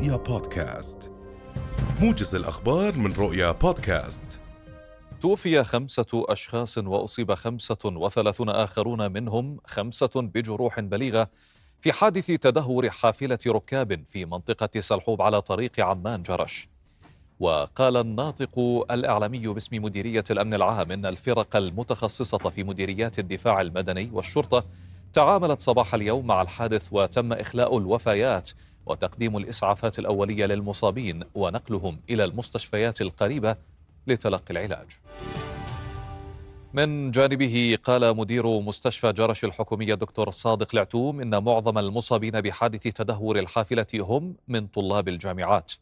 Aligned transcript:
رؤيا 0.00 0.16
بودكاست. 0.16 1.12
موجز 2.00 2.34
الأخبار 2.34 2.96
من 2.96 3.12
رؤيا 3.12 3.52
بودكاست. 3.52 4.40
توفي 5.20 5.64
خمسة 5.64 6.06
أشخاص 6.14 6.78
وأصيب 6.78 7.34
خمسة 7.34 7.78
وثلاثون 7.84 8.48
آخرون 8.48 9.12
منهم 9.12 9.58
خمسة 9.66 10.10
بجروح 10.16 10.80
بليغة 10.80 11.28
في 11.80 11.92
حادث 11.92 12.26
تدهور 12.26 12.90
حافلة 12.90 13.38
ركاب 13.46 14.04
في 14.06 14.24
منطقة 14.24 14.80
سلحوب 14.80 15.22
على 15.22 15.42
طريق 15.42 15.80
عمان 15.80 16.22
جرش. 16.22 16.68
وقال 17.40 17.96
الناطق 17.96 18.58
الإعلامي 18.90 19.46
باسم 19.46 19.84
مديرية 19.84 20.24
الأمن 20.30 20.54
العام 20.54 20.92
إن 20.92 21.06
الفرق 21.06 21.56
المتخصصة 21.56 22.38
في 22.38 22.64
مديريات 22.64 23.18
الدفاع 23.18 23.60
المدني 23.60 24.10
والشرطة 24.12 24.64
تعاملت 25.12 25.60
صباح 25.60 25.94
اليوم 25.94 26.26
مع 26.26 26.42
الحادث 26.42 26.88
وتم 26.92 27.32
إخلاء 27.32 27.78
الوفيات 27.78 28.50
وتقديم 28.90 29.36
الإسعافات 29.36 29.98
الأولية 29.98 30.46
للمصابين 30.46 31.22
ونقلهم 31.34 32.00
إلى 32.10 32.24
المستشفيات 32.24 33.00
القريبة 33.00 33.56
لتلقي 34.06 34.50
العلاج. 34.50 34.86
من 36.74 37.10
جانبه 37.10 37.78
قال 37.84 38.16
مدير 38.16 38.60
مستشفى 38.60 39.12
جرش 39.12 39.44
الحكومية 39.44 39.94
دكتور 39.94 40.30
صادق 40.30 40.68
العتوم 40.74 41.20
إن 41.20 41.44
معظم 41.44 41.78
المصابين 41.78 42.40
بحادث 42.40 42.82
تدهور 42.82 43.38
الحافلة 43.38 43.86
هم 43.94 44.36
من 44.48 44.66
طلاب 44.66 45.08
الجامعات. 45.08 45.72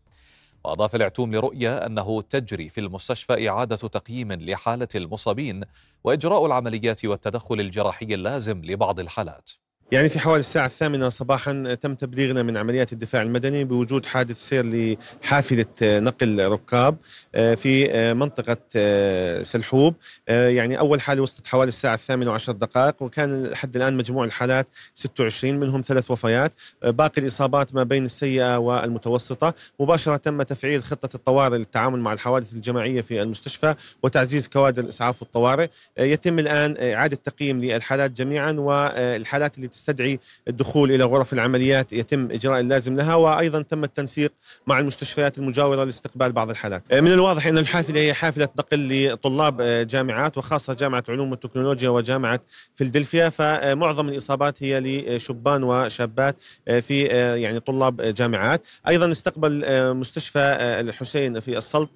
وأضاف 0.65 0.95
العتوم 0.95 1.35
لرؤية 1.35 1.77
أنه 1.77 2.23
تجري 2.23 2.69
في 2.69 2.81
المستشفى 2.81 3.49
إعادة 3.49 3.77
تقييم 3.77 4.33
لحالة 4.33 4.89
المصابين 4.95 5.65
وإجراء 6.05 6.47
العمليات 6.47 7.05
والتدخل 7.05 7.61
الجراحي 7.61 8.15
اللازم 8.15 8.65
لبعض 8.65 9.01
الحالات 9.01 9.51
يعني 9.93 10.09
في 10.09 10.19
حوالي 10.19 10.41
الساعة 10.41 10.67
الثامنة 10.67 11.09
صباحا 11.09 11.75
تم 11.81 11.95
تبليغنا 11.95 12.43
من 12.43 12.57
عمليات 12.57 12.93
الدفاع 12.93 13.23
المدني 13.23 13.65
بوجود 13.65 14.07
حادث 14.07 14.39
سير 14.39 14.97
لحافلة 15.23 15.67
نقل 15.83 16.49
ركاب 16.49 16.97
آه، 17.35 17.55
في 17.55 17.91
آه، 17.91 18.13
منطقة 18.13 18.57
آه، 18.77 19.43
سلحوب. 19.43 19.95
يعني 20.29 20.79
أول 20.79 21.01
حالة 21.01 21.23
وصلت 21.23 21.47
حوالي 21.47 21.69
الساعة 21.69 21.95
الثامنة 21.95 22.31
وعشر 22.31 22.53
دقائق 22.53 23.03
وكان 23.03 23.47
لحد 23.47 23.77
الآن 23.77 23.97
مجموع 23.97 24.25
الحالات 24.25 24.69
26 24.95 25.61
منهم 25.61 25.81
ثلاث 25.81 26.11
وفيات. 26.11 26.53
باقي 26.83 27.23
الإصابات 27.23 27.75
ما 27.75 27.83
بين 27.83 28.05
السيئة 28.05 28.59
والمتوسطة. 28.59 29.55
مباشرة 29.81 30.17
تم 30.17 30.43
تفعيل 30.43 30.85
خطة 30.85 31.17
الطوارئ 31.17 31.59
للتعامل 31.59 32.01
مع 32.01 32.13
الحوادث 32.13 32.53
الجماعية 32.53 33.01
في 33.01 33.23
المستشفى 33.23 33.75
وتعزيز 34.03 34.49
كوادر 34.49 34.83
الإسعاف 34.83 35.23
والطوارئ. 35.23 35.69
يتم 35.99 36.39
الآن 36.39 36.77
إعادة 36.95 37.19
تقييم 37.25 37.65
للحالات 37.65 38.11
جميعا 38.11 38.53
والحالات 38.53 39.57
اللي 39.57 39.69
تستدعي 39.79 40.21
الدخول 40.49 40.93
إلى 40.93 41.05
غرف 41.05 41.33
العمليات 41.33 41.93
يتم 41.93 42.31
إجراء 42.31 42.61
اللازم 42.61 42.97
لها 42.97 43.15
وأيضا 43.15 43.63
تم 43.63 43.85
التنسيق 43.85 44.33
مع 44.67 44.79
المستشفيات 44.79 45.39
المجاورة 45.39 45.85
لاستقبال 45.85 46.33
بعض 46.33 46.51
الحالات. 46.51 46.95
من 46.95 47.13
الواضح 47.13 47.47
أن 47.47 47.59
الحافلة 47.59 48.01
هي 48.01 48.15
حافلة 48.15 48.49
نقل 48.59 49.09
لطلاب 49.13 49.63
جامعات 49.63 50.39
وخاصة 50.39 50.75
جامعة 50.75 51.05
علوم 51.09 51.31
والتكنولوجيا 51.31 51.89
وجامعة 51.89 52.41
فيلادلفيا 52.75 53.29
فمعظم 53.29 54.09
الإصابات 54.09 54.63
هي 54.63 54.81
لشبان 54.81 55.63
وشابات 55.63 56.37
في 56.67 57.05
يعني 57.43 57.61
طلاب 57.61 58.01
جامعات، 58.01 58.63
أيضا 58.89 59.11
استقبل 59.11 59.65
مستشفى 59.95 60.57
الحسين 60.61 61.41
في 61.41 61.59
السلط 61.59 61.91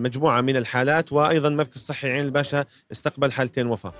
مجموعة 0.00 0.40
من 0.40 0.56
الحالات 0.56 1.12
وأيضا 1.12 1.48
مركز 1.48 1.80
صحي 1.80 2.10
عين 2.10 2.24
الباشا 2.24 2.64
استقبل 2.92 3.32
حالتين 3.32 3.66
وفاة. 3.66 3.92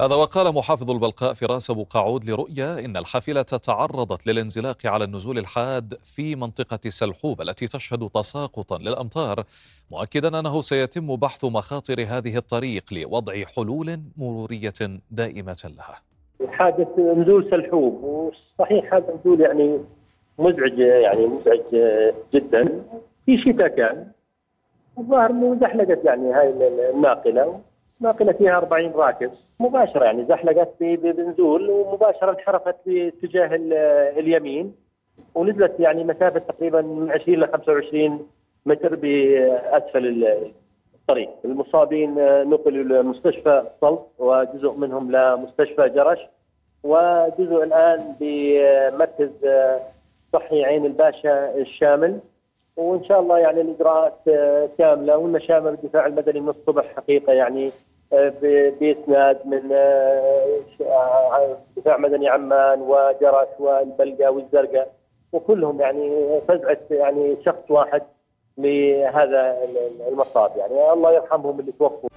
هذا 0.00 0.14
وقال 0.14 0.54
محافظ 0.54 0.90
البلقاء 0.90 1.32
فراس 1.32 1.70
أبو 1.70 1.84
قعود 1.90 2.30
لرؤيا 2.30 2.84
إن 2.84 2.96
الحافلة 2.96 3.42
تعرضت 3.42 4.26
للانزلاق 4.26 4.86
على 4.86 5.04
النزول 5.04 5.38
الحاد 5.38 5.94
في 6.04 6.36
منطقة 6.36 6.78
سلحوب 6.88 7.42
التي 7.42 7.66
تشهد 7.66 8.08
تساقطا 8.14 8.78
للأمطار 8.78 9.44
مؤكدا 9.90 10.40
أنه 10.40 10.60
سيتم 10.60 11.16
بحث 11.16 11.44
مخاطر 11.44 12.00
هذه 12.08 12.36
الطريق 12.36 12.84
لوضع 12.92 13.44
حلول 13.44 14.00
مرورية 14.16 15.00
دائمة 15.10 15.72
لها. 15.76 16.02
حادث 16.48 16.98
نزول 16.98 17.50
سلحوب 17.50 18.04
وصحيح 18.04 18.94
هذا 18.94 19.08
النزول 19.08 19.40
يعني 19.40 19.78
مزعج 20.38 20.78
يعني 20.78 21.26
مزعج 21.26 22.00
جدا. 22.34 22.84
في 23.26 23.38
شتاء 23.38 23.68
كان 23.68 24.06
الظاهر 24.98 25.30
إنه 25.30 25.58
زحلقت 25.60 26.04
يعني 26.04 26.32
هاي 26.32 26.54
الناقلة. 26.94 27.60
ناقلة 28.00 28.32
فيها 28.32 28.56
40 28.56 28.92
راكب. 28.92 29.30
مباشرة 29.60 30.04
يعني 30.04 30.24
زحلقت 30.24 30.74
بنزول 30.80 31.70
ومباشرة 31.70 32.30
انحرفت 32.30 32.76
باتجاه 32.86 33.50
اليمين 34.18 34.74
ونزلت 35.34 35.80
يعني 35.80 36.04
مسافة 36.04 36.38
تقريبا 36.38 36.80
من 36.80 37.10
20 37.10 37.38
ل 37.38 37.48
25 37.52 38.26
متر 38.66 38.94
بأسفل 38.94 40.26
الطريق. 40.94 41.30
المصابين 41.44 42.14
نقلوا 42.50 43.02
لمستشفى 43.02 43.64
السلط 43.74 44.08
وجزء 44.18 44.72
منهم 44.72 45.12
لمستشفى 45.12 45.88
جرش 45.88 46.18
وجزء 46.82 47.62
الآن 47.62 48.14
بمركز 48.20 49.30
صحي 50.32 50.64
عين 50.64 50.86
الباشا 50.86 51.54
الشامل. 51.56 52.20
وإن 52.76 53.04
شاء 53.04 53.20
الله 53.20 53.38
يعني 53.38 53.60
الإجراءات 53.60 54.18
آه، 54.28 54.68
كاملة 54.78 55.16
والمشامل 55.16 55.68
الدفاع 55.68 56.06
المدني 56.06 56.40
من 56.40 56.48
الصبح 56.48 56.94
حقيقة 56.96 57.32
يعني 57.32 57.66
آه، 57.66 57.70
باسناد 58.12 59.46
من 59.46 59.72
آه، 59.72 61.58
دفاع 61.76 61.96
مدني 61.96 62.28
عمان 62.28 62.80
وجرش 62.80 63.48
والبلقا 63.58 64.28
والزرقاء. 64.28 64.96
وكلهم 65.32 65.80
يعني 65.80 66.40
فزعة 66.48 66.78
يعني 66.90 67.36
شخص 67.46 67.70
واحد 67.70 68.02
لهذا 68.58 69.56
المصاب 70.08 70.56
يعني. 70.56 70.92
الله 70.92 71.12
يرحمهم 71.14 71.60
اللي 71.60 71.72
توفوا. 71.72 72.08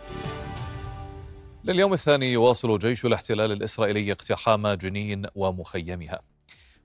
لليوم 1.63 1.93
الثاني 1.93 2.33
يواصل 2.33 2.79
جيش 2.79 3.05
الاحتلال 3.05 3.51
الإسرائيلي 3.51 4.11
اقتحام 4.11 4.67
جنين 4.67 5.25
ومخيمها. 5.35 6.19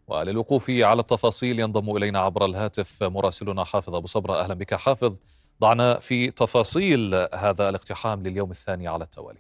وللوقوف 0.09 0.71
على 0.71 1.01
التفاصيل 1.01 1.61
ينضم 1.61 1.97
إلينا 1.97 2.19
عبر 2.19 2.45
الهاتف 2.45 3.03
مراسلنا 3.03 3.65
حافظ 3.65 3.95
أبو 3.95 4.07
صبرة. 4.07 4.41
أهلا 4.41 4.55
بك 4.55 4.75
حافظ. 4.75 5.17
ضعنا 5.65 5.99
في 5.99 6.31
تفاصيل 6.31 7.15
هذا 7.35 7.69
الاقتحام 7.69 8.23
لليوم 8.23 8.51
الثاني 8.51 8.89
على 8.89 9.05
التوالي. 9.05 9.39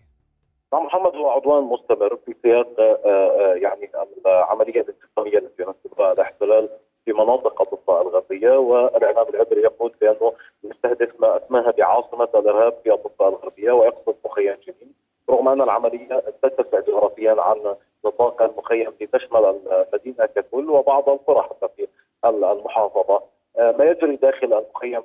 نعم 0.72 0.84
محمد 0.86 1.14
هو 1.14 1.30
عدوان 1.30 1.62
مستمر 1.62 2.18
في 2.26 2.34
سياق 2.42 2.80
آه، 2.80 2.98
آه، 3.04 3.54
يعني 3.54 3.90
العملية 4.26 4.80
الانتقاميه 4.80 5.38
التي 5.38 5.62
ينفذها 5.62 6.12
الاحتلال 6.12 6.68
في 7.04 7.12
مناطق 7.12 7.62
الضفة 7.62 8.02
الغربية. 8.02 8.50
والإعلام 8.50 9.26
العبري 9.28 9.60
يقول 9.60 9.92
بأنه 10.00 10.32
يستهدف 10.64 11.20
ما 11.20 11.36
أسماها 11.36 11.70
بعاصمة 11.70 12.28
الإرهاب 12.34 12.74
في 12.84 12.94
الضفة 12.94 13.28
الغربية 13.28 13.72
ويقصد 13.72 14.16
مخيم 14.24 14.56
جنين. 14.66 14.92
رغم 15.30 15.48
أن 15.48 15.62
العملية 15.62 16.22
تتسع 16.42 16.80
جغرافيا 16.80 17.36
عن 17.38 17.74
نطاق 18.04 18.42
المخيم 18.42 18.90
تشمل 19.12 19.44
المدينة 19.46 20.26
ككل 20.26 20.70
وبعض 20.70 21.08
القرى 21.08 21.42
حتى 21.42 21.68
في 21.76 21.86
المحافظة. 22.24 23.22
آه، 23.58 23.74
ما 23.78 23.84
يجري 23.84 24.16
داخل 24.16 24.52
المخيم 24.52 25.02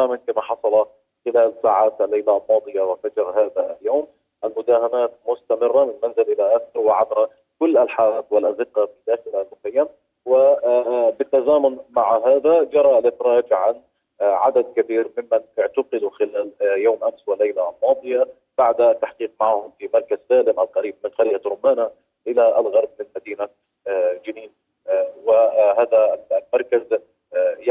تماما 0.00 0.16
كما 0.16 0.40
حصل 0.40 0.86
خلال 1.24 1.52
ساعات 1.62 2.00
الليلة 2.00 2.42
الماضيه 2.48 2.80
وفجر 2.82 3.30
هذا 3.30 3.76
اليوم. 3.80 4.06
المداهمات 4.44 5.12
مستمرة 5.28 5.84
من 5.84 5.92
منزل 6.02 6.32
إلى 6.32 6.56
آخر 6.56 6.78
وعبر 6.80 7.28
كل 7.58 7.78
الحارات 7.78 8.24
والأزقة 8.30 8.86
في 8.86 8.92
داخل 9.06 9.46
المخيم 9.46 9.88
وبالتزامن 10.26 11.78
مع 11.90 12.16
هذا 12.16 12.62
جرى 12.62 12.98
الإفراج 12.98 13.52
عن 13.52 13.80
عدد 14.20 14.64
كبير 14.76 15.10
ممن 15.18 15.40
اعتقلوا 15.58 16.10
خلال 16.10 16.50
يوم 16.60 17.04
أمس 17.04 17.28
والليله 17.28 17.74
الماضيه 17.82 18.26
بعد 18.58 18.80
التحقيق 18.80 19.30
معهم 19.40 19.72
في 19.78 19.90
مركز 19.94 20.18
سالم 20.28 20.60
القريب 20.60 20.94
من 21.04 21.10
قرية 21.10 21.40
رمانة 21.46 21.90
إلى 22.26 22.58
الغرب 22.58 22.88
من 23.00 23.06
مدينة 23.16 23.48
جنين. 24.26 24.50
وهذا 25.24 26.20
المركز 26.32 26.99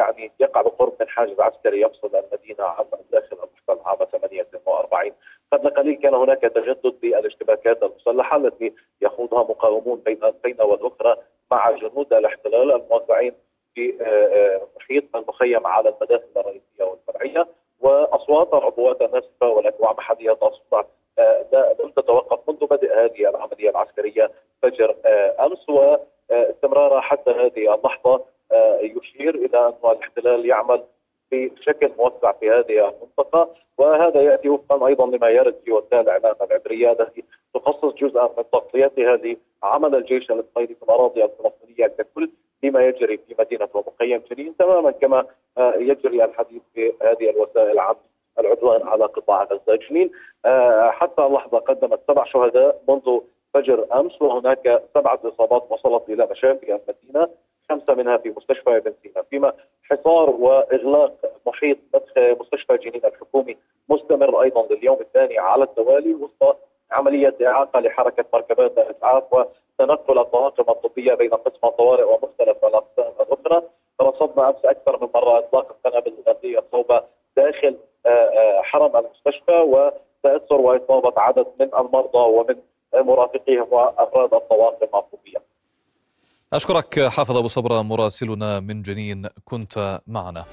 يعني 0.09 0.31
يقع 0.39 0.61
بقرب 0.61 0.93
من 0.99 1.09
حاجز 1.09 1.39
عسكري 1.39 1.81
يفصل 1.81 2.11
المدينة 2.15 2.63
عن 2.63 2.85
داخل 3.11 3.37
المحتل 3.37 3.83
عام 3.85 3.97
48 4.11 5.11
قبل 5.53 5.69
قليل 5.69 5.95
كان 5.95 6.13
هناك 6.13 6.41
تجدد 6.41 6.99
بالاشتباكات 7.01 7.83
المسلحة 7.83 8.37
التي 8.37 8.73
يخوضها 9.01 9.43
مقاومون 9.43 9.99
بين 9.99 10.19
بين 10.43 10.61
والأخرى 10.61 11.15
مع 11.51 11.71
جنود 11.71 12.13
الاحتلال 12.13 12.71
الموزعين 12.71 13.33
في 13.75 13.93
محيط 14.77 15.15
المخيم 15.15 15.67
على 15.67 15.89
المداخل 15.89 16.29
الرئيسية 16.37 16.83
والفرعية. 16.83 17.47
وأصوات 17.79 18.53
العبوات 18.53 19.01
الناسفه 19.01 19.47
والأنواع 19.47 19.93
محليه 19.93 20.37
اصبحت 20.41 20.85
لم 21.83 21.91
تتوقف 21.95 22.49
منذ 22.49 22.65
بدء 22.65 22.93
هذه 22.93 23.29
العملية 23.29 23.69
العسكرية 23.69 24.31
فجر 24.61 24.95
آه، 25.05 25.45
أمس. 25.45 25.69
واستمرارها 25.69 27.01
حتى 27.01 27.31
هذه 27.31 27.75
اللحظة 27.75 28.13
آه، 28.13 28.23
يشير 28.81 29.35
إلى 29.35 29.67
أن 29.67 29.91
الاحتلال 29.91 30.45
يعمل 30.45 30.83
بشكل 31.31 31.91
موسع 31.97 32.31
في 32.31 32.49
هذه 32.49 32.89
المنطقة 32.89 33.49
وهذا 33.77 34.21
يأتي 34.21 34.49
وفقا 34.49 34.87
أيضا 34.87 35.05
لما 35.05 35.29
يرد 35.29 35.55
في 35.65 35.71
وسائل 35.71 36.01
الاعلام 36.01 36.35
العبريه 36.41 36.91
التي 36.91 37.23
تخصص 37.53 37.93
جزءا 37.93 38.29
من 38.37 38.43
تغطيتها 38.51 39.17
لعمل 39.63 39.95
الجيش 39.95 40.31
الإسرائيلي 40.31 40.75
في 40.75 40.83
الأراضي 40.83 41.23
الفلسطينية 41.23 41.87
ككل 41.87 42.29
فيما 42.61 42.81
يجري 42.87 43.17
في 43.17 43.35
مدينة 43.39 43.69
ومخيم 43.73 44.21
جنين 44.31 44.57
تماما 44.57 44.91
كما 44.91 45.25
آه، 45.57 45.73
يجري 45.75 46.25
الحديث 46.25 46.61
في 46.73 46.93
هذه 47.01 47.29
الوسائل 47.29 47.79
عن 47.79 47.95
العدوان 48.39 48.87
على 48.87 49.05
قطاع 49.05 49.43
غزة 49.43 49.75
جنين. 49.89 50.11
آه، 50.45 50.89
حتى 50.89 51.21
اللحظه 51.21 51.57
قدمت 51.59 51.99
سبع 52.07 52.23
شهداء 52.23 52.81
منذ 52.89 53.19
فجر 53.53 53.99
أمس 53.99 54.21
وهناك 54.21 54.83
سبعة 54.95 55.19
إصابات 55.25 55.67
وصلت 55.69 56.09
إلى 56.09 56.27
مشافي 56.31 56.65
المدينة. 56.75 57.29
خمسة 57.69 57.93
منها 57.93 58.17
في 58.17 58.33
مستشفى 58.37 58.77
ابن 58.77 58.93
سينا 59.03 59.21
فيما 59.29 59.53
حصار 59.83 60.29
وإغلاق 60.29 61.13
محيط 61.47 61.77
مستشفى 62.17 62.77
جنين 62.77 63.05
الحكومي 63.05 63.57
مستمر 63.89 64.41
أيضا 64.41 64.67
لليوم 64.67 64.97
الثاني 65.01 65.39
على 65.39 65.63
التوالي 65.63 66.13
وسط 66.13 66.57
عملية 66.91 67.35
إعاقة 67.47 67.79
لحركة 67.79 68.25
مركبات 68.33 68.77
الأسعاف 68.77 69.23
وتنقل 69.33 70.19
الطواقم 70.19 70.71
الطبية 70.71 71.13
بين 71.13 71.29
قسم 71.29 71.67
الطوارئ 71.67 72.03
ومختلف 72.03 72.65
الأقسام 72.65 73.13
الأخرى 73.21 73.63
رصدنا 74.01 74.49
أمس 74.49 74.65
أكثر 74.65 75.01
من 75.01 75.09
مرة 75.15 75.37
إطلاق 75.37 75.67
القنابل 75.71 76.13
الغازية 76.19 76.63
صوب 76.71 76.99
داخل 77.37 77.77
آه، 78.05 78.09
آه، 78.09 78.61
حرم 78.61 78.97
المستشفى 78.97 79.51
وتاثر 79.51 80.55
وإصابة 80.55 81.13
عدد 81.17 81.47
من 81.59 81.69
المرضى 81.79 82.17
ومن 82.17 82.55
مرافقيهم 82.93 83.67
وأفراد 83.71 84.33
الطواقم 84.33 84.97
الطبية. 84.97 85.58
أشكرك 86.53 86.99
حافظ 87.07 87.37
أبو 87.37 87.47
صبرة 87.47 87.81
مراسلنا 87.81 88.59
من 88.59 88.81
جنين 88.81 89.27
كنت 89.45 90.01
معنا. 90.07 90.45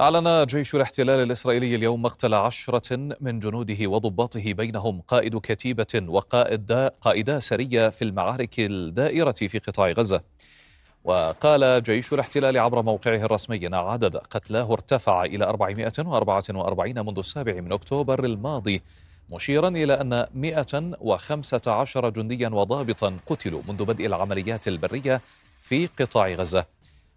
أعلن 0.00 0.46
جيش 0.46 0.74
الاحتلال 0.74 1.22
الإسرائيلي 1.22 1.74
اليوم 1.74 2.02
مقتل 2.02 2.34
عشرة 2.34 2.96
من 3.20 3.38
جنوده 3.40 3.86
وضباطه 3.86 4.52
بينهم 4.52 5.00
قائد 5.00 5.36
كتيبة 5.38 6.04
وقائد 6.08 6.72
قائدا 7.00 7.38
سرية 7.38 7.88
في 7.88 8.02
المعارك 8.04 8.60
الدائرة 8.60 9.32
في 9.32 9.58
قطاع 9.58 9.90
غزة 9.90 10.20
وقال 11.04 11.82
جيش 11.82 12.12
الاحتلال 12.12 12.58
عبر 12.58 12.82
موقعه 12.82 13.24
الرسمي 13.24 13.66
أن 13.66 13.74
عدد 13.74 14.16
قتلاه 14.16 14.72
ارتفع 14.72 15.24
إلى 15.24 15.44
444 15.44 17.06
منذ 17.06 17.18
السابع 17.18 17.60
من 17.60 17.72
أكتوبر 17.72 18.24
الماضي 18.24 18.82
مشيرا 19.30 19.68
إلى 19.68 20.00
أن 20.00 20.26
115 20.34 22.08
جنديا 22.08 22.48
وضابطا 22.48 23.16
قتلوا 23.26 23.62
منذ 23.68 23.84
بدء 23.84 24.06
العمليات 24.06 24.68
البرية 24.68 25.20
في 25.62 25.86
قطاع 25.86 26.28
غزة. 26.28 26.66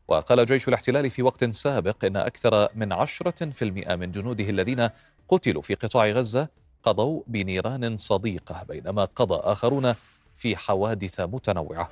وقال 0.07 0.45
جيش 0.45 0.68
الاحتلال 0.68 1.10
في 1.10 1.24
وقت 1.24 1.45
سابق 1.45 2.06
إن 2.06 2.18
أكثر 2.18 2.68
من 2.75 2.94
عشرة 2.94 3.50
في 3.50 3.65
المئة 3.65 3.95
من 3.95 4.12
جنوده 4.12 4.50
الذين 4.50 4.89
قتلوا 5.30 5.62
في 5.62 5.75
قطاع 5.75 6.07
غزة 6.07 6.48
قضوا 6.83 7.24
بنيران 7.27 7.98
صديقة 7.98 8.63
بينما 8.63 9.06
قضى 9.06 9.36
آخرون 9.36 9.95
في 10.38 10.56
حوادث 10.56 11.19
متنوعة. 11.19 11.89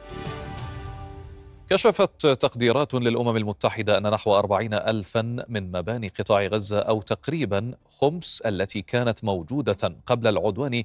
كشفت 1.72 2.28
تقديرات 2.28 2.94
للأمم 2.94 3.38
المتحدة 3.38 3.98
أن 3.98 4.12
نحو 4.12 4.36
أربعين 4.36 4.74
ألفا 4.74 5.22
من 5.50 5.72
مباني 5.72 6.08
قطاع 6.08 6.46
غزة 6.46 6.80
أو 6.80 7.02
تقريبا 7.02 7.74
خمس 7.90 8.42
التي 8.42 8.82
كانت 8.82 9.24
موجودة 9.24 9.96
قبل 10.06 10.28
العدوان 10.28 10.84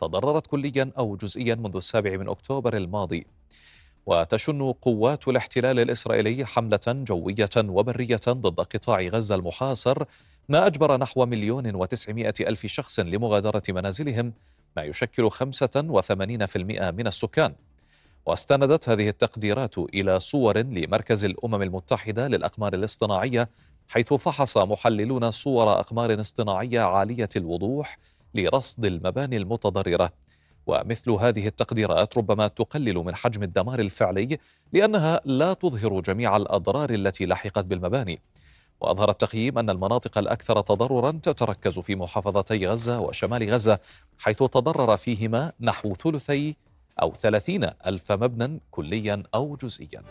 تضررت 0.00 0.46
كليا 0.46 0.90
أو 0.98 1.16
جزئيا 1.16 1.54
منذ 1.54 1.76
السابع 1.76 2.16
من 2.16 2.28
أكتوبر 2.28 2.76
الماضي. 2.76 3.26
وتشن 4.06 4.72
قوات 4.72 5.28
الاحتلال 5.28 5.80
الإسرائيلي 5.80 6.46
حملة 6.46 6.80
جوية 6.86 7.56
وبرية 7.56 8.20
ضد 8.28 8.60
قطاع 8.60 9.00
غزة 9.00 9.34
المحاصر 9.34 10.04
ما 10.48 10.66
أجبر 10.66 10.96
نحو 10.96 11.26
مليون 11.26 11.74
وتسعمائة 11.74 12.34
ألف 12.40 12.66
شخص 12.66 13.00
لمغادرة 13.00 13.62
منازلهم 13.68 14.32
ما 14.76 14.82
يشكل 14.82 15.30
85% 15.30 15.40
من 16.90 17.06
السكان. 17.06 17.54
واستندت 18.26 18.88
هذه 18.88 19.08
التقديرات 19.08 19.78
إلى 19.78 20.20
صور 20.20 20.58
لمركز 20.58 21.24
الأمم 21.24 21.62
المتحدة 21.62 22.28
للأقمار 22.28 22.74
الاصطناعية 22.74 23.48
حيث 23.88 24.12
فحص 24.14 24.58
محللون 24.58 25.30
صور 25.30 25.80
أقمار 25.80 26.20
اصطناعية 26.20 26.80
عالية 26.80 27.28
الوضوح 27.36 27.98
لرصد 28.34 28.84
المباني 28.84 29.36
المتضررة. 29.36 30.12
ومثل 30.66 31.10
هذه 31.10 31.46
التقديرات 31.46 32.18
ربما 32.18 32.48
تقلل 32.48 32.94
من 32.94 33.14
حجم 33.14 33.42
الدمار 33.42 33.78
الفعلي 33.78 34.38
لأنها 34.72 35.20
لا 35.24 35.52
تظهر 35.54 36.00
جميع 36.00 36.36
الأضرار 36.36 36.90
التي 36.90 37.26
لحقت 37.26 37.64
بالمباني. 37.64 38.20
وأظهر 38.80 39.10
التقييم 39.10 39.58
أن 39.58 39.70
المناطق 39.70 40.18
الأكثر 40.18 40.60
تضررا 40.60 41.10
تتركز 41.22 41.78
في 41.78 41.96
محافظتي 41.96 42.66
غزة 42.66 43.00
وشمال 43.00 43.50
غزة 43.50 43.78
حيث 44.18 44.38
تضرر 44.38 44.96
فيهما 44.96 45.52
نحو 45.60 45.94
ثلثي 45.94 46.56
أو 47.02 47.14
ثلاثين 47.14 47.64
ألف 47.86 48.12
مبنى 48.12 48.60
كليا 48.70 49.22
أو 49.34 49.56
جزئيا. 49.56 50.02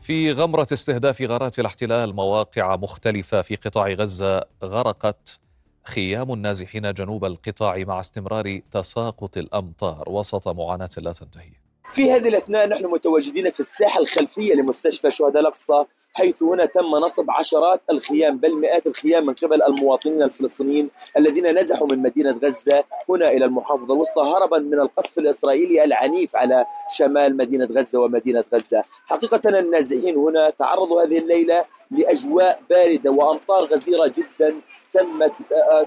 في 0.00 0.32
غمرة 0.32 0.66
استهداف 0.72 1.22
غارات 1.22 1.58
الاحتلال 1.58 2.14
مواقع 2.14 2.76
مختلفة 2.76 3.42
في 3.42 3.54
قطاع 3.56 3.88
غزة 3.88 4.44
غرقت. 4.64 5.40
خيام 5.84 6.32
النازحين 6.32 6.92
جنوب 6.92 7.24
القطاع 7.24 7.78
مع 7.78 8.00
استمرار 8.00 8.60
تساقط 8.70 9.36
الأمطار. 9.36 10.08
وسط 10.08 10.48
معاناة 10.48 10.90
لا 10.98 11.12
تنتهي. 11.12 11.65
في 11.92 12.12
هذه 12.12 12.28
الأثناء 12.28 12.68
نحن 12.68 12.86
متواجدين 12.86 13.50
في 13.50 13.60
الساحة 13.60 14.00
الخلفية 14.00 14.54
لمستشفى 14.54 15.10
شهداء 15.10 15.42
الأقصى 15.42 15.84
حيث 16.14 16.42
هنا 16.42 16.64
تم 16.64 16.86
نصب 16.86 17.30
عشرات 17.30 17.80
الخيام 17.90 18.38
بل 18.38 18.60
مئات 18.60 18.86
الخيام 18.86 19.26
من 19.26 19.34
قبل 19.34 19.62
المواطنين 19.62 20.22
الفلسطينيين 20.22 20.90
الذين 21.18 21.58
نزحوا 21.58 21.86
من 21.86 22.02
مدينة 22.02 22.38
غزة 22.42 22.84
هنا 23.08 23.30
إلى 23.30 23.44
المحافظة 23.44 23.94
الوسطى 23.94 24.22
هربا 24.22 24.58
من 24.58 24.80
القصف 24.80 25.18
الإسرائيلي 25.18 25.84
العنيف 25.84 26.36
على 26.36 26.66
شمال 26.96 27.36
مدينة 27.36 27.64
غزة 27.64 28.00
ومدينة 28.00 28.44
غزة، 28.54 28.82
حقيقة 29.06 29.58
النازحين 29.58 30.16
هنا 30.16 30.50
تعرضوا 30.50 31.02
هذه 31.02 31.18
الليلة 31.18 31.64
لأجواء 31.90 32.60
باردة 32.70 33.10
وأمطار 33.10 33.64
غزيرة 33.64 34.06
جدا 34.06 34.60
تم 34.92 35.26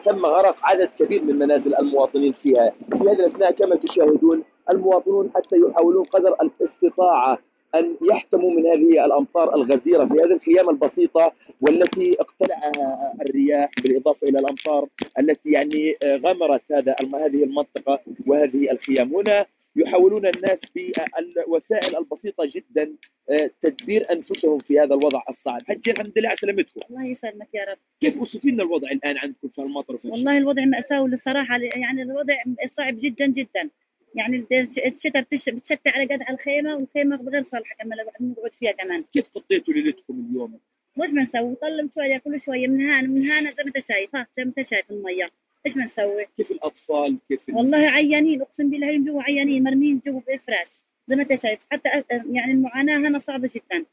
تم 0.03 0.25
غرق 0.25 0.55
عدد 0.63 0.89
كبير 0.99 1.23
من 1.23 1.39
منازل 1.39 1.75
المواطنين 1.75 2.31
فيها. 2.31 2.71
في 2.97 3.03
هذه 3.03 3.19
الأثناء 3.19 3.51
كما 3.51 3.75
تشاهدون 3.75 4.43
المواطنون 4.73 5.31
حتى 5.35 5.55
يحاولون 5.55 6.03
قدر 6.03 6.35
الاستطاعة 6.41 7.37
أن 7.75 7.95
يحتموا 8.01 8.51
من 8.51 8.65
هذه 8.65 9.05
الأمطار 9.05 9.55
الغزيرة 9.55 10.05
في 10.05 10.13
هذه 10.13 10.33
الخيام 10.33 10.69
البسيطة 10.69 11.31
والتي 11.61 12.17
اقتلعها 12.19 13.13
الرياح 13.21 13.69
بالإضافة 13.83 14.27
إلى 14.27 14.39
الأمطار 14.39 14.87
التي 15.19 15.51
يعني 15.51 15.95
غمرت 16.03 16.61
هذا 16.71 16.95
هذه 17.13 17.43
المنطقة 17.43 17.99
وهذه 18.27 18.71
الخيام 18.71 19.15
هنا 19.15 19.45
يحاولون 19.75 20.25
الناس 20.25 20.61
بالوسائل 20.75 21.97
البسيطة 21.97 22.47
جدا 22.55 22.95
آه، 23.29 23.51
تدبير 23.61 24.05
أنفسهم 24.11 24.59
في 24.59 24.79
هذا 24.79 24.95
الوضع 24.95 25.21
الصعب، 25.29 25.61
حجي 25.67 25.91
الحمد 25.91 26.19
لله 26.19 26.27
على 26.27 26.37
سلامتكم. 26.37 26.81
الله 26.89 27.05
يسلمك 27.05 27.47
يا 27.53 27.65
رب. 27.71 27.77
كيف 27.99 28.21
وصفي 28.21 28.51
لنا 28.51 28.63
الوضع 28.63 28.91
الآن 28.91 29.17
عندكم 29.17 29.47
في 29.47 29.61
المطر 29.61 29.95
وفي 29.95 30.07
والله 30.07 30.37
الوضع 30.37 30.65
مأساة 30.65 31.05
الصراحه 31.05 31.57
يعني 31.75 32.01
الوضع 32.01 32.35
صعب 32.75 32.95
جدا 32.99 33.25
جدا. 33.25 33.69
يعني 34.15 34.45
الشتاء 34.87 35.21
بتشتي 35.21 35.89
على 35.89 36.05
قد 36.05 36.21
على 36.21 36.35
الخيمة 36.35 36.75
والخيمة 36.75 37.29
غير 37.29 37.43
صالحة 37.43 37.75
كمان 37.75 37.97
نقعد 38.21 38.53
فيها 38.53 38.71
كمان. 38.71 39.03
كيف 39.13 39.27
قضيتوا 39.27 39.73
ليلتكم 39.73 40.27
اليوم؟ 40.29 40.59
وش 40.97 41.09
بنسوي؟ 41.09 41.55
طلب 41.55 41.91
شوية 41.95 42.17
كل 42.17 42.39
شوية 42.39 42.67
من 42.67 42.81
هنا 42.81 43.01
من 43.01 43.17
هنا 43.17 43.51
زي 43.51 43.63
ما 43.63 43.67
انت 43.67 43.79
شايف 43.79 44.15
ها 44.15 44.27
زي 44.33 44.43
ما 44.43 44.49
انت 44.49 44.61
شايف 44.61 44.91
المية. 44.91 45.29
إيش 45.65 45.75
بنسوي؟ 45.75 46.25
كيف 46.37 46.51
الأطفال؟ 46.51 47.17
كيف 47.29 47.49
والله 47.49 47.77
عيانين 47.77 48.41
أقسم 48.41 48.69
بالله 48.69 48.97
جوا 48.97 49.23
عيانين 49.23 49.63
مرمين 49.63 50.01
جوا 50.05 50.21
بالفراش 50.27 50.81
زي 51.07 51.15
ما 51.15 51.21
انت 51.21 51.35
شايف 51.35 51.59
حتى 51.71 51.89
يعني 52.09 52.51
المعاناة 52.51 52.97
هنا 52.97 53.19
صعبة 53.19 53.49
جدا 53.55 53.85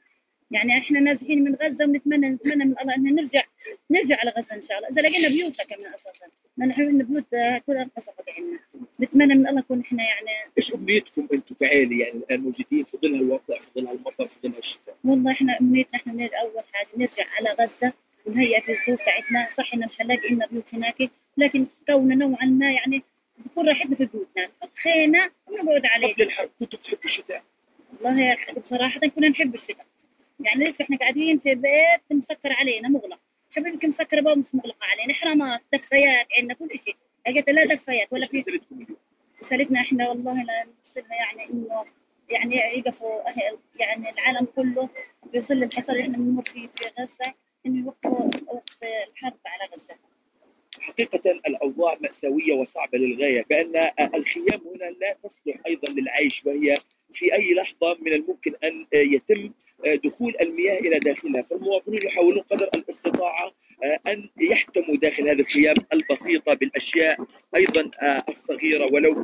يعني 0.51 0.79
إحنا 0.79 1.01
نازحين 1.01 1.45
من 1.45 1.55
غزة 1.55 1.85
ونتمنى 1.85 2.29
نتمنى 2.29 2.65
من 2.65 2.75
الله 2.81 2.95
ان 2.95 3.15
نرجع 3.15 3.43
نرجع 3.91 4.17
على 4.21 4.31
غزه 4.31 4.55
إن 4.57 4.63
شاء 4.63 4.79
الله. 4.79 4.89
إذا 4.89 5.03
لقينا 5.03 5.29
بيوتنا 5.29 5.65
كمان 5.65 5.95
أساسا 5.95 6.27
نحن 6.59 6.83
البيوت 6.83 7.27
كلها 7.67 7.83
انقصفت 7.83 8.25
عندنا 8.39 8.59
نتمنى 9.01 9.35
من 9.35 9.49
الله 9.49 9.61
نكون 9.61 9.81
إحنا 9.81 10.05
يعني 10.05 10.31
إيش 10.59 10.75
أمنيتكم 10.75 11.29
أنتم 11.35 11.55
كعائله 11.61 11.99
يعني 12.01 12.17
الآن 12.19 12.41
موجودين 12.41 12.85
في 12.85 12.99
ظل 13.03 13.15
هالوضع 13.15 13.61
في 13.61 13.71
ظل 13.77 13.87
هالمطر 13.87 14.27
في 14.27 14.39
ظل 14.43 14.55
هالشتاء. 14.55 14.97
والله 15.05 15.33
إحنا 15.33 15.61
أمنيتنا 15.61 16.01
إحنا 16.01 16.13
أول 16.41 16.63
حاجة 16.73 16.89
نرجع 16.97 17.25
على 17.39 17.51
غزة 17.61 17.93
ونهيئ 18.27 18.61
في 18.61 18.73
الظروف 18.73 19.01
تاعتنا 19.05 19.49
صح 19.57 19.75
انه 19.75 19.87
مش 19.87 20.01
هنلاقي 20.03 20.35
لنا 20.35 20.47
بيوت 20.47 20.75
هناك 20.75 21.11
لكن 21.37 21.67
كوننا 21.89 22.15
نوعا 22.15 22.47
ما 22.47 22.73
يعني 22.73 23.03
بكون 23.39 23.69
راحتنا 23.69 23.97
في 23.97 24.05
بيوتنا. 24.07 24.47
نحط 24.47 24.79
خيمة 24.79 25.31
ونقعد 25.47 25.87
عليه 25.87 26.15
قبل 26.15 26.23
الحرب 26.23 26.51
كنتوا 26.61 26.79
بتحبوا 26.79 27.05
الشتاء؟ 27.05 27.43
والله 28.03 28.37
بصراحة 28.63 29.01
كنا 29.01 29.29
نحب 29.29 29.55
الشتاء. 29.55 29.87
يعني 30.41 30.65
ليش 30.65 30.81
إحنا 30.81 30.97
قاعدين 30.97 31.39
في 31.39 31.55
بيت 31.55 32.03
مسكر 32.11 32.53
علينا 32.53 32.89
مغلق؟ 32.89 33.19
شباب 33.51 33.67
يمكن 33.67 33.89
مسكر 33.89 34.21
باب 34.21 34.39
مغلقه 34.53 34.87
علينا؟ 34.87 35.15
حرامات 35.15 35.61
دفايات 35.73 36.27
عندنا 36.39 36.55
كل 36.55 36.79
شيء. 36.79 36.97
لقيت 37.29 37.51
لا 37.51 37.65
دفايات 37.65 38.09
ولا 38.13 38.27
في 38.27 38.45
رسالتنا 39.43 39.81
إحنا 39.81 40.09
والله 40.09 40.33
نرسلنا 40.33 41.15
يعني 41.15 41.51
إنه 41.51 41.85
يعني 42.31 42.57
يقفوا 42.57 43.29
أهل 43.29 43.59
يعني 43.81 44.11
العالم 44.11 44.47
كله 44.57 44.89
في 45.33 45.41
ظل 45.41 45.63
الحصار 45.63 45.97
اللي 45.97 46.03
إحنا 46.07 46.17
بنمر 46.17 46.45
فيه 46.45 46.69
في 46.69 46.85
غزة 47.01 47.35
إنه 47.67 47.85
يوقفوا 47.85 48.31
وقف 48.47 48.79
الحرب 49.09 49.39
على 49.47 49.71
غزة. 49.77 49.95
حقيقة 50.81 51.31
الأوضاع 51.47 51.97
مأساوية 52.01 52.53
وصعبة 52.53 52.99
للغاية 52.99 53.45
بأن 53.51 53.91
الخيام 54.15 54.61
هنا 54.75 54.91
لا 55.01 55.17
تصلح 55.25 55.57
أيضا 55.67 55.93
للعيش 55.93 56.47
وهي 56.47 56.79
في 57.13 57.35
أي 57.35 57.55
لحظة 57.55 57.99
من 58.01 58.13
الممكن 58.13 58.53
أن 58.65 58.87
يتم 58.95 59.53
دخول 60.05 60.33
المياه 60.41 60.79
إلى 60.79 60.99
داخلها، 60.99 61.43
فالمواطنون 61.43 61.99
يحاولون 62.03 62.43
قدر 62.43 62.69
الاستطاعة 62.75 63.53
أن 64.07 64.29
يحتموا 64.41 64.97
داخل 64.97 65.29
هذه 65.29 65.41
الخيام 65.41 65.77
البسيطة 65.93 66.55
بالأشياء 66.55 67.27
أيضا 67.57 67.91
الصغيرة 68.29 68.93
ولو 68.93 69.23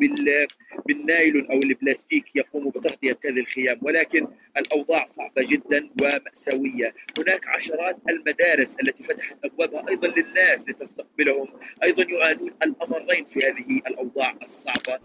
بالنايلون 0.86 1.50
أو 1.50 1.58
البلاستيك 1.58 2.36
يقوموا 2.36 2.70
بتغطية 2.70 3.18
هذه 3.24 3.40
الخيام، 3.40 3.78
ولكن 3.82 4.26
الأوضاع 4.56 5.06
صعبة 5.06 5.42
جدا 5.42 5.90
ومأساوية، 6.02 6.94
هناك 7.18 7.48
عشرات 7.48 7.96
المدارس 8.10 8.76
التي 8.82 9.04
فتحت 9.04 9.36
أبوابها 9.44 9.84
أيضا 9.90 10.08
للناس 10.08 10.68
لتستقبلهم، 10.68 11.48
أيضا 11.82 12.02
يعانون 12.02 12.50
الأمرين 12.62 13.24
في 13.24 13.40
هذه 13.40 13.80
الأوضاع 13.86 14.34
الصعبة. 14.42 15.00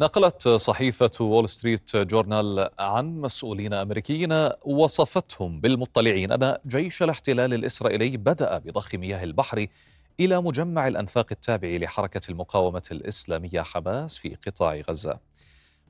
نقلت 0.00 0.48
صحيفة 0.48 1.10
وول 1.20 1.48
ستريت 1.48 1.96
جورنال 1.96 2.70
عن 2.78 3.20
مسؤولين 3.20 3.72
أمريكيين 3.72 4.48
وصفتهم 4.64 5.60
بالمطلعين 5.60 6.32
أن 6.32 6.56
جيش 6.66 7.02
الاحتلال 7.02 7.54
الإسرائيلي 7.54 8.16
بدأ 8.16 8.58
بضخ 8.58 8.94
مياه 8.94 9.24
البحر 9.24 9.66
إلى 10.20 10.42
مجمع 10.42 10.88
الأنفاق 10.88 11.26
التابع 11.30 11.68
لحركة 11.68 12.20
المقاومة 12.30 12.82
الإسلامية 12.92 13.60
حماس 13.60 14.18
في 14.18 14.36
قطاع 14.46 14.80
غزة. 14.88 15.18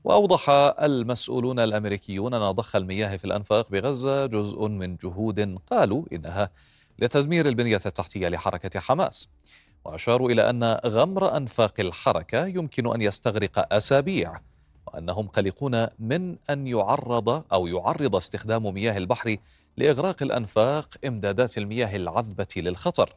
وأوضح 0.03 0.49
المسؤولون 0.79 1.59
الأمريكيون 1.59 2.33
أن 2.33 2.51
ضخ 2.51 2.75
المياه 2.75 3.17
في 3.17 3.25
الأنفاق 3.25 3.71
بغزة 3.71 4.25
جزء 4.25 4.67
من 4.67 4.95
جهود 4.95 5.57
قالوا 5.71 6.03
إنها 6.13 6.49
لتدمير 6.99 7.47
البنية 7.47 7.79
التحتية 7.85 8.27
لحركة 8.27 8.79
حماس. 8.79 9.29
وأشاروا 9.85 10.29
إلى 10.29 10.49
أن 10.49 10.63
غمر 10.85 11.37
أنفاق 11.37 11.73
الحركة 11.79 12.45
يمكن 12.45 12.93
أن 12.93 13.01
يستغرق 13.01 13.73
أسابيع 13.73 14.41
وأنهم 14.87 15.27
قلقون 15.27 15.87
من 15.99 16.35
أن 16.49 16.67
يعرض 16.67 17.43
أو 17.53 17.67
يعرض 17.67 18.15
استخدام 18.15 18.73
مياه 18.73 18.97
البحر 18.97 19.37
لإغراق 19.77 20.23
الأنفاق 20.23 20.87
إمدادات 21.05 21.57
المياه 21.57 21.95
العذبة 21.95 22.47
للخطر. 22.57 23.15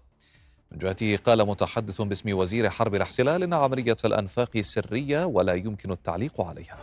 من 0.73 0.79
جهته 0.79 1.17
قال 1.17 1.47
متحدث 1.47 2.01
باسم 2.01 2.37
وزير 2.39 2.71
حرب 2.71 2.95
الاحتلال 2.95 3.43
إن 3.43 3.53
عملية 3.53 3.97
الأنفاق 4.05 4.61
سرية 4.61 5.25
ولا 5.25 5.55
يمكن 5.55 5.91
التعليق 5.91 6.41
عليها. 6.41 6.79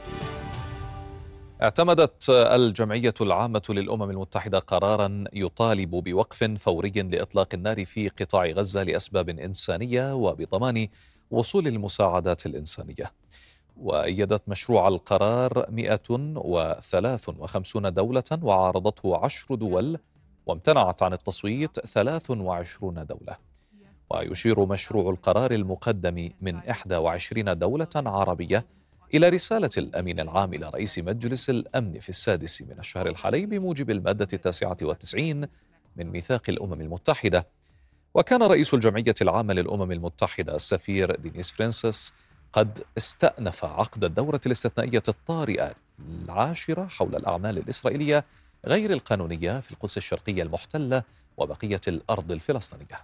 اعتمدت 1.61 2.29
الجمعية 2.29 3.13
العامة 3.21 3.61
للأمم 3.69 4.09
المتحدة 4.09 4.59
قرارا 4.59 5.23
يطالب 5.33 5.89
بوقف 5.89 6.43
فوري 6.43 6.89
لإطلاق 6.89 7.47
النار 7.53 7.85
في 7.85 8.09
قطاع 8.09 8.45
غزة 8.45 8.83
لأسباب 8.83 9.29
إنسانية 9.29 10.15
وبضمان 10.15 10.87
وصول 11.31 11.67
المساعدات 11.67 12.45
الإنسانية. 12.45 13.11
وأيدت 13.77 14.49
مشروع 14.49 14.87
القرار 14.87 15.65
153 15.69 17.93
دولة 17.93 18.23
وعارضته 18.41 19.25
عشر 19.25 19.55
دول 19.55 19.97
وامتنعت 20.45 21.03
عن 21.03 21.13
التصويت 21.13 21.79
23 21.79 23.05
دولة. 23.05 23.37
ويشير 24.09 24.65
مشروع 24.65 25.09
القرار 25.09 25.51
المقدم 25.51 26.29
من 26.41 26.55
21 26.55 27.57
دولة 27.57 27.89
عربية 27.95 28.65
إلى 29.13 29.29
رسالة 29.29 29.69
الأمين 29.77 30.19
العام 30.19 30.53
إلى 30.53 30.69
رئيس 30.69 30.99
مجلس 30.99 31.49
الأمن 31.49 31.99
في 31.99 32.09
السادس 32.09 32.61
من 32.61 32.79
الشهر 32.79 33.07
الحالي 33.07 33.45
بموجب 33.45 33.89
المادة 33.89 34.27
التاسعة 34.33 34.77
والتسعين 34.81 35.47
من 35.95 36.09
ميثاق 36.11 36.41
الأمم 36.49 36.81
المتحدة. 36.81 37.47
وكان 38.13 38.43
رئيس 38.43 38.73
الجمعية 38.73 39.15
العامة 39.21 39.53
للأمم 39.53 39.91
المتحدة 39.91 40.55
السفير 40.55 41.15
دينيس 41.15 41.51
فرانسيس 41.51 42.13
قد 42.53 42.79
استأنف 42.97 43.65
عقد 43.65 44.03
الدورة 44.03 44.41
الاستثنائية 44.45 45.03
الطارئة 45.07 45.73
العاشرة 45.99 46.85
حول 46.87 47.15
الأعمال 47.15 47.57
الإسرائيلية 47.57 48.25
غير 48.65 48.93
القانونية 48.93 49.59
في 49.59 49.71
القدس 49.71 49.97
الشرقية 49.97 50.43
المحتلة 50.43 51.03
وبقية 51.37 51.81
الأرض 51.87 52.31
الفلسطينية. 52.31 52.99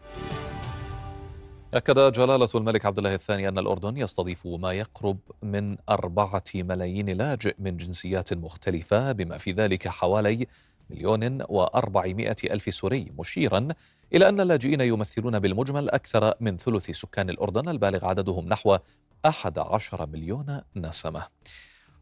أكد 1.73 2.11
جلالة 2.11 2.47
الملك 2.55 2.85
عبد 2.85 2.97
الله 2.97 3.13
الثاني 3.13 3.47
أن 3.47 3.57
الأردن 3.57 3.97
يستضيف 3.97 4.47
ما 4.47 4.71
يقرب 4.71 5.17
من 5.43 5.77
أربعة 5.89 6.43
ملايين 6.55 7.09
لاجئ 7.09 7.55
من 7.59 7.77
جنسيات 7.77 8.33
مختلفة 8.33 9.11
بما 9.11 9.37
في 9.37 9.51
ذلك 9.51 9.87
حوالي 9.87 10.47
مليون 10.89 11.41
وأربعمائة 11.49 12.35
ألف 12.43 12.73
سوري 12.73 13.11
مشيرا 13.19 13.67
إلى 14.13 14.29
أن 14.29 14.41
اللاجئين 14.41 14.81
يمثلون 14.81 15.39
بالمجمل 15.39 15.89
أكثر 15.89 16.33
من 16.39 16.57
ثلث 16.57 16.91
سكان 16.91 17.29
الأردن 17.29 17.69
البالغ 17.69 18.05
عددهم 18.05 18.49
نحو 18.49 18.77
أحد 19.25 19.59
عشر 19.59 20.07
مليون 20.07 20.61
نسمة. 20.75 21.23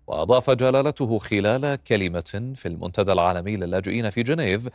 وأضاف 0.07 0.50
جلالته 0.50 1.17
خلال 1.17 1.75
كلمة 1.75 2.53
في 2.55 2.67
المنتدى 2.67 3.12
العالمي 3.12 3.57
للاجئين 3.57 4.10
في 4.10 4.24
جنيف 4.24 4.69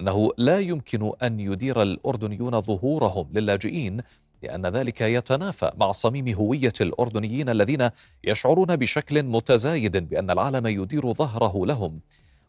أنه 0.00 0.30
لا 0.38 0.58
يمكن 0.58 1.12
أن 1.22 1.40
يدير 1.40 1.82
الأردنيون 1.82 2.60
ظهورهم 2.60 3.28
للاجئين 3.32 4.00
لأن 4.44 4.66
ذلك 4.66 5.00
يتنافى 5.00 5.72
مع 5.76 5.92
صميم 5.92 6.28
هوية 6.28 6.72
الأردنيين 6.80 7.48
الذين 7.48 7.90
يشعرون 8.24 8.76
بشكل 8.76 9.22
متزايد 9.22 9.96
بأن 9.96 10.30
العالم 10.30 10.66
يدير 10.66 11.12
ظهره 11.12 11.66
لهم 11.66 12.00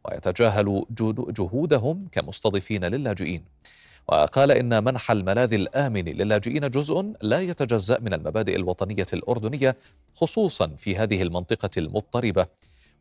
ويتجاهل 0.05 0.85
جهودهم 1.37 2.07
كمستضيفين 2.11 2.85
للاجئين. 2.85 3.43
وقال 4.07 4.51
إن 4.51 4.83
منح 4.83 5.11
الملاذ 5.11 5.53
الآمن 5.53 6.05
للاجئين 6.05 6.69
جزء 6.69 7.13
لا 7.21 7.39
يتجزأ 7.41 7.99
من 7.99 8.13
المبادئ 8.13 8.55
الوطنية 8.55 9.05
الأردنية 9.13 9.77
خصوصا 10.13 10.67
في 10.77 10.97
هذه 10.97 11.21
المنطقة 11.21 11.69
المضطربة. 11.77 12.45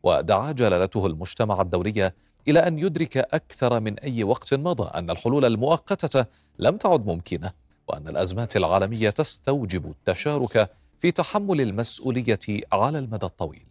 ودعا 0.03 0.51
جلالته 0.51 1.05
المجتمع 1.05 1.61
الدولي 1.61 2.11
إلى 2.47 2.67
أن 2.67 2.79
يدرك 2.79 3.17
أكثر 3.17 3.79
من 3.79 3.99
أي 3.99 4.23
وقت 4.23 4.53
مضى 4.53 4.89
أن 4.95 5.09
الحلول 5.09 5.45
المؤقتة 5.45 6.25
لم 6.59 6.77
تعد 6.77 7.05
ممكنة. 7.05 7.64
وأن 7.87 8.07
الأزمات 8.07 8.57
العالمية 8.57 9.09
تستوجب 9.09 9.85
التشارك 9.85 10.69
في 10.99 11.11
تحمل 11.11 11.61
المسؤولية 11.61 12.39
على 12.73 12.99
المدى 12.99 13.25
الطويل. 13.25 13.65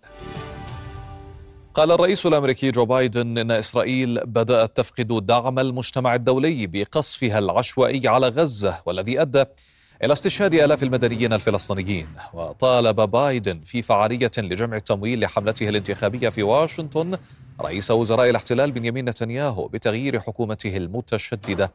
قال 1.74 1.92
الرئيس 1.92 2.26
الأمريكي 2.26 2.70
جو 2.70 2.84
بايدن 2.84 3.38
إن 3.38 3.50
إسرائيل 3.50 4.20
بدأت 4.26 4.76
تفقد 4.76 5.26
دعم 5.26 5.58
المجتمع 5.58 6.14
الدولي 6.14 6.66
بقصفها 6.66 7.38
العشوائي 7.38 8.08
على 8.08 8.28
غزة 8.28 8.80
والذي 8.86 9.20
أدى 9.22 9.44
إلى 10.04 10.12
استشهاد 10.12 10.54
آلاف 10.54 10.82
المدنيين 10.82 11.32
الفلسطينيين 11.32 12.06
وطالب 12.32 13.00
بايدن 13.00 13.60
في 13.60 13.82
فعالية 13.82 14.30
لجمع 14.38 14.76
التمويل 14.76 15.20
لحملته 15.20 15.68
الانتخابية 15.68 16.28
في 16.28 16.42
واشنطن 16.42 17.18
رئيس 17.60 17.90
وزراء 17.90 18.30
الاحتلال 18.30 18.72
بنيامين 18.72 19.04
نتنياهو 19.04 19.68
بتغيير 19.68 20.20
حكومته 20.20 20.76
المتشددة 20.76 21.72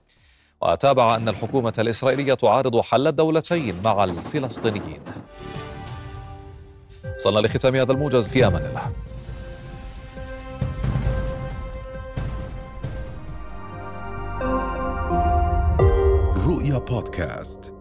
وتابع 0.61 1.15
أن 1.15 1.29
الحكومة 1.29 1.73
الإسرائيلية 1.79 2.33
تعارض 2.33 2.79
حل 2.81 3.07
الدولتين 3.07 3.81
مع 3.83 4.03
الفلسطينيين. 4.03 5.01
وصلنا 7.15 7.39
لختام 7.39 7.75
هذا 7.75 7.91
الموجز 7.91 8.29
في 8.29 8.47
أمان 8.47 8.65
الله. 8.65 8.91
رؤيا 16.47 16.77
بودكاست. 16.77 17.78